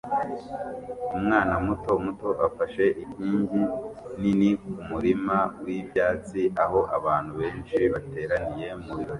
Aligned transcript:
Umwana 1.17 1.53
muto 1.65 1.91
muto 2.05 2.29
'afashe' 2.47 2.95
inkingi 3.03 3.61
nini 4.21 4.49
kumurima 4.61 5.37
wibyatsi 5.63 6.41
aho 6.63 6.79
abantu 6.97 7.31
benshi 7.39 7.77
bateraniye 7.93 8.69
mubirori 8.83 9.09